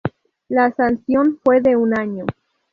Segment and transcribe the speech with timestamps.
[0.49, 2.25] La sanción fue de un año.